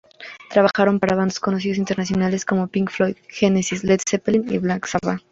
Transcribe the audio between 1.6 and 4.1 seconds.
internacionalmente, como Pink Floyd, Genesis, Led